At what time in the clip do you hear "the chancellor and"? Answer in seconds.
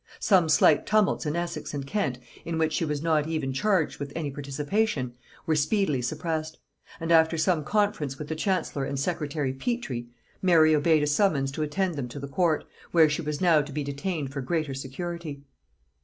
8.27-8.99